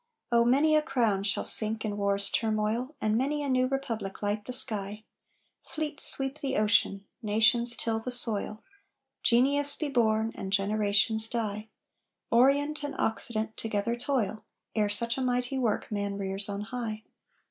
Oh, 0.31 0.43
many 0.43 0.75
a 0.75 0.81
crown 0.81 1.21
shall 1.21 1.43
sink 1.43 1.85
in 1.85 1.95
war's 1.95 2.31
turmoil, 2.31 2.95
And 2.99 3.15
many 3.15 3.43
a 3.43 3.47
new 3.49 3.67
republic 3.67 4.23
light 4.23 4.45
the 4.45 4.51
sky, 4.51 5.03
Fleets 5.63 6.07
sweep 6.07 6.39
the 6.39 6.57
ocean, 6.57 7.05
nations 7.21 7.75
till 7.75 7.99
the 7.99 8.09
soil, 8.09 8.63
Genius 9.21 9.75
be 9.75 9.89
born 9.89 10.31
and 10.33 10.51
generations 10.51 11.27
die, 11.29 11.67
Orient 12.31 12.81
and 12.81 12.95
Occident 12.97 13.55
together 13.57 13.95
toil, 13.95 14.43
Ere 14.73 14.89
such 14.89 15.19
a 15.19 15.21
mighty 15.21 15.59
work 15.59 15.91
man 15.91 16.17
rears 16.17 16.49
on 16.49 16.61
high! 16.61 17.03